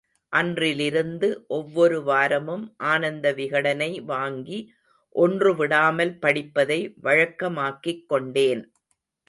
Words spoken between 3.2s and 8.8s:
விகடனை வாங்கி ஒன்று விடாமல் படிப்பதை வழக்கமாக்கிக்கொண்டேன்.